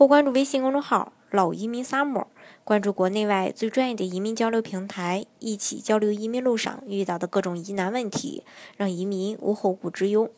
[0.00, 2.24] 或关注微信公众号“老移民 Summer”，
[2.64, 8.42] 关注国内外最专业的移民交流平台，一起交流移民路上遇到的各种疑难问题，
[8.78, 10.30] 让移民无后顾之忧。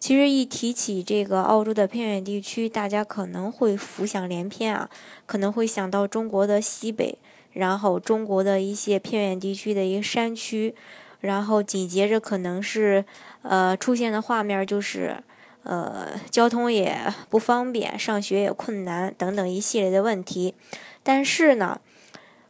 [0.00, 4.90] 其实一提起这个澳洲的偏远地区，大家可能会浮想联翩啊，
[5.26, 7.16] 可能会想到中国的西北，
[7.52, 10.74] 然后中国的一些偏远地区的一个山区，
[11.20, 13.04] 然后紧接着可能是
[13.42, 15.22] 呃出现的画面就是
[15.64, 20.54] 呃交通也不方便，上学也困难等等一系列的问题。
[21.02, 21.80] 但是呢，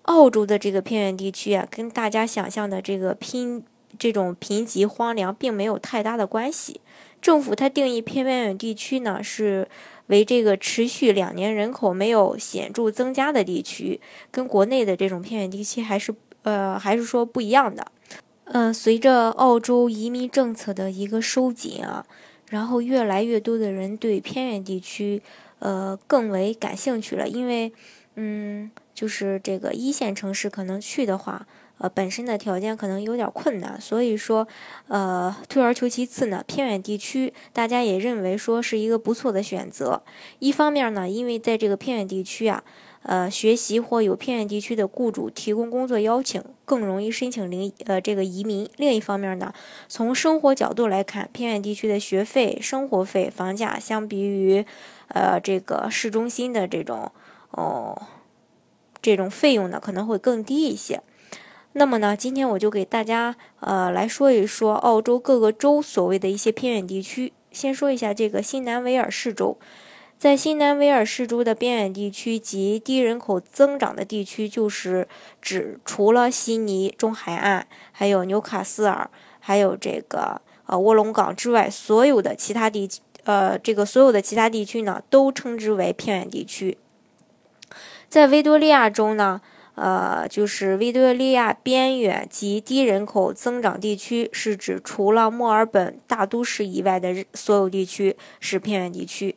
[0.03, 3.65] 澳洲的这个偏远地区啊，跟大家想象的这个贫
[3.99, 6.81] 这种贫瘠荒凉并没有太大的关系。
[7.23, 9.67] 政府它定义偏远地区呢，是
[10.09, 13.99] 为这个持续两年人口没有显著增加的地区，
[14.31, 17.87] 跟国内的这种偏远地区还是呃还是说不一样的。
[18.45, 22.05] 嗯，随着澳洲移民政策的一个收紧啊，
[22.49, 25.23] 然后越来越多的人对偏远地区
[25.59, 27.73] 呃更为感兴趣了，因为
[28.17, 31.47] 嗯就是这个一线城市可能去的话。
[31.79, 34.47] 呃，本身的条件可能有点困难，所以说，
[34.87, 40.01] 呃，退而求其次呢，偏远地区大家也认为说是一个不错的选择。
[40.39, 42.63] 一方面呢，因为在这个偏远地区啊，
[43.05, 48.67] 呃，学习或有偏远地区的雇主提供工作邀请，更容易申请零呃这个移民。
[48.79, 49.53] 另一方面呢，
[49.89, 54.65] 从生活角度来看，偏远地区的学费、生活费、房价相比于
[55.09, 57.13] 呃这个市中心的这种
[57.51, 58.07] 哦
[59.03, 61.03] 这种费用呢，可能会更低一些。
[61.75, 67.35] 那么呢，今天我就给大家呃来说一说澳洲各个州所谓的一些偏远地区。
[67.51, 69.59] 先说一下这个新南威尔士州，
[70.25, 75.07] 在新南威尔士州的边远地区及低人口增长的地区，就是
[75.43, 82.89] 指除了悉尼中海岸、还有纽卡斯尔、还有这个呃卧龙岗之外，所有的其他地
[83.25, 86.79] 呃这个所有的其他地区呢，都称之为偏远地区。
[88.09, 89.43] 在维多利亚州呢。
[89.77, 99.35] 呃，就是维多利亚边远及低人口增长地区，是指除了墨尔本大都市以外的所有地区是偏远地区。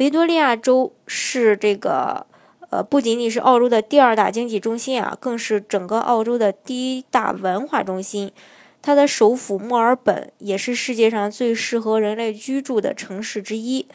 [0.00, 2.26] 维多利亚州是这个
[2.70, 8.32] 呃，不仅仅是澳洲的第二大经济中心啊，更是整个澳洲的第一大文化中心。
[8.80, 13.86] 它的首府墨尔本也是世界上最适合人类居住的城市之一。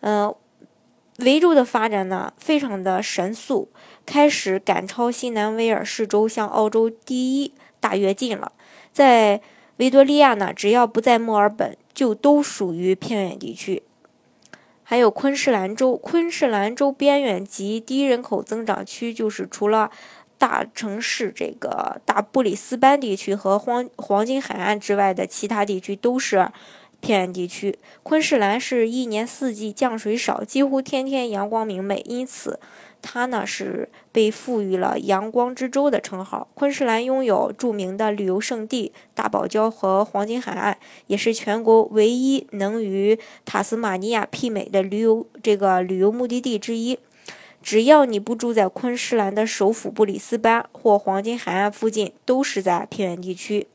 [0.00, 0.32] 嗯。
[1.18, 3.68] 维州的发展呢，非常的神速，
[4.06, 8.52] 开始赶超新南威尔士州，向澳洲第一大跃进了。
[8.92, 9.40] 在
[9.78, 13.82] 维多利亚呢，只要不在墨尔本，就都属于偏远地区。
[14.90, 19.90] 还有昆士兰州，昆士兰州边远及低人口增长区，就是除了
[20.38, 26.48] 大城市这个大布里斯班地区和黄黄金海岸之外的其他地区都是。
[27.00, 32.58] 偏远地区，昆士兰是一年四季降水少，几乎天天阳光明媚，因此
[33.00, 36.48] 它呢是被赋予了“阳光之州”的称号。
[36.54, 46.98] 昆士兰拥有著名的旅游胜地大堡礁和黄金海岸，也是全国唯一能与塔斯马尼亚媲美的旅游这个旅游目的地之一。
[47.60, 53.66] 只要你不住在昆士兰的首府布里斯班或黄金海岸附近，都是在偏远地区。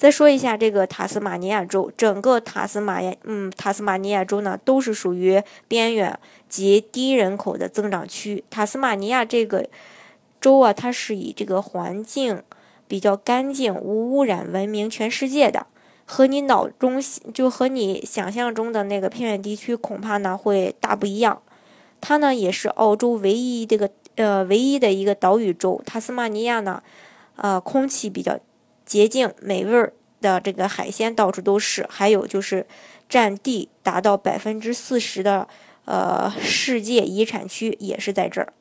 [0.00, 6.18] 再说一下这个塔斯马尼亚州，整个塔斯马亚，嗯，塔斯马尼亚州呢都是属于边远
[6.48, 8.42] 及低人口的增长区。
[8.48, 9.68] 塔斯马尼亚这个
[10.40, 12.42] 州啊，它是以这个环境
[12.88, 15.66] 比较干净、无污染闻名全世界的，
[16.06, 16.98] 和你脑中
[17.34, 21.42] 就和你想象中的那个偏远地区恐怕呢会大不一样。
[22.00, 25.82] 它呢也是澳洲唯一这个呃唯一的一个岛屿州。
[25.84, 26.82] 塔斯马尼亚呢，
[27.36, 28.40] 呃，空气比较。
[28.90, 32.66] 洁净美味的这个海鲜到处都是，还有就是
[33.08, 35.46] 占地达到百分之四十的
[35.84, 38.52] 呃世界遗产区也是在这儿。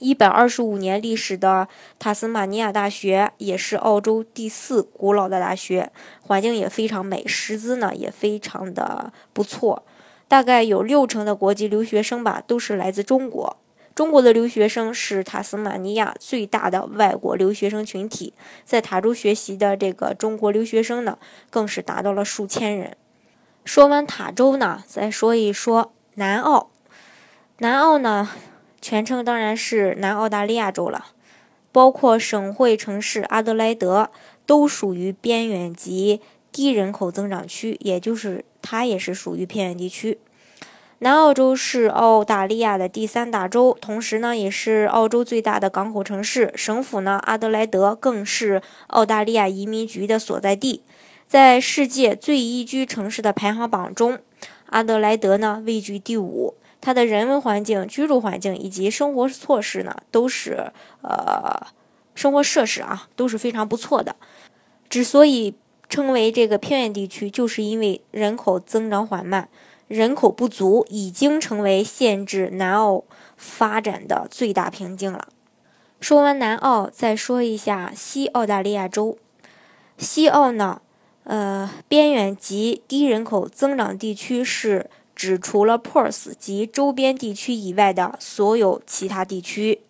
[0.00, 1.68] 一百二十五年历史的
[2.00, 9.84] 塔斯马尼亚大学也是澳洲第四古老的大学，环境也非常美，师资呢也非常的不错，
[10.26, 13.58] 大概有六成的国际留学生吧都是来自中国。
[14.00, 18.32] 中国的留学生是塔斯马尼亚最大的外国留学生群体，
[18.64, 21.18] 在塔州学习的这个中国留学生呢，
[21.50, 22.96] 更是达到了数千人。
[23.62, 26.70] 说完塔州呢，再说一说南澳。
[27.58, 28.30] 南澳呢，
[28.80, 31.08] 全称当然是南澳大利亚州了，
[31.70, 34.10] 包括省会城市阿德莱德，
[34.46, 40.16] 都属于边远及低人口增长区，也就是它也是属于偏远地区。
[41.02, 46.52] 南澳洲是澳大利亚的第三大洲，同时呢也是澳洲最大的港口城市。
[46.54, 50.82] 省府呢阿德莱德更是澳大利亚移民局的所在地。
[51.26, 54.18] 在世界最宜居城市的排行榜中，
[54.66, 56.54] 阿德莱德呢位居第五。
[56.82, 60.70] 它的人文环境、居住环境以及生活措施呢都是
[61.00, 61.66] 呃
[62.14, 64.16] 生活设施啊都是非常不错的。
[64.90, 65.54] 之所以
[65.88, 69.48] 称为这个偏远地区，就是因为人口增长缓慢。
[69.90, 73.02] 人口不足已经成为限制南澳
[73.36, 75.26] 发展的最大瓶颈了。
[76.00, 79.18] 说完南澳，再说一下西澳大利亚州。
[79.98, 80.80] 西澳呢，
[81.24, 89.80] 呃，边远及低人口增长地区是指除了 Perth 及周边地区以外的所有其他地区。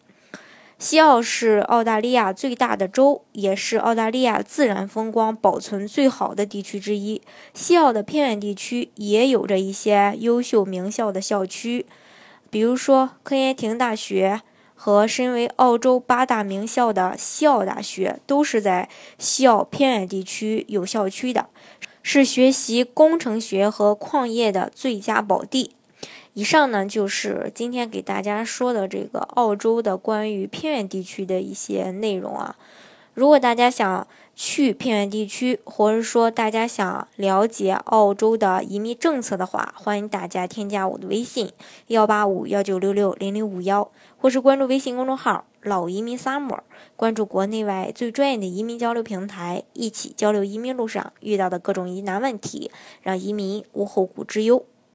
[0.80, 7.20] 西澳是澳大利亚最大的州，也是澳大利亚自然风光保存最好的地区之一。
[7.52, 11.84] 西澳的偏远地区也有着一些优秀名校的校区，
[12.48, 14.40] 比如说科研廷大学
[14.74, 18.88] 和身为澳洲八大名校的西澳大学，都是在
[19.18, 21.50] 西澳偏远地区有校区的，
[22.02, 25.72] 是学习工程学和矿业的最佳宝地。
[26.40, 32.56] 以上呢就是今天给大家说的这个澳洲的关于偏远地区的一些内容啊。
[33.12, 41.50] 如果大家想去偏远地区，或者说大家想了解澳洲的移民政策的话，欢迎大家添加我的微信
[41.88, 46.60] 幺八五幺九六六零零五幺，或是关注微信公众号“老移民 summer”，
[46.96, 52.70] 关注国内外最专业的移民交流平台，一起交流移民路上遇到的各种疑难问题，
[53.02, 54.64] 让移民无后顾之忧。